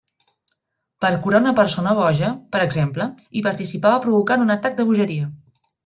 [1.05, 3.07] Per curar una persona boja, per exemple,
[3.39, 5.31] hi participava provocant un atac de bogeria.